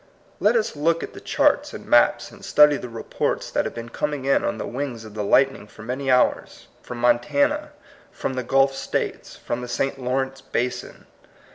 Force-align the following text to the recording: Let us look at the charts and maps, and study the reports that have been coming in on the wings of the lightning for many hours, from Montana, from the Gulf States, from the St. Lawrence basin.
Let 0.39 0.55
us 0.55 0.75
look 0.75 1.03
at 1.03 1.13
the 1.13 1.21
charts 1.21 1.75
and 1.75 1.85
maps, 1.85 2.31
and 2.31 2.43
study 2.43 2.75
the 2.75 2.89
reports 2.89 3.51
that 3.51 3.65
have 3.65 3.75
been 3.75 3.89
coming 3.89 4.25
in 4.25 4.43
on 4.43 4.57
the 4.57 4.65
wings 4.65 5.05
of 5.05 5.13
the 5.13 5.23
lightning 5.23 5.67
for 5.67 5.83
many 5.83 6.09
hours, 6.09 6.65
from 6.81 6.97
Montana, 6.97 7.69
from 8.11 8.33
the 8.33 8.41
Gulf 8.41 8.73
States, 8.73 9.35
from 9.35 9.61
the 9.61 9.67
St. 9.67 9.99
Lawrence 10.01 10.41
basin. 10.41 11.05